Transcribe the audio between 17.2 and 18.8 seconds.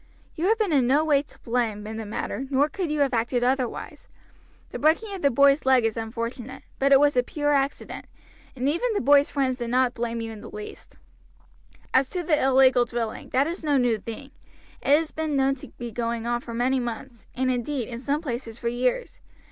and, indeed, in some places for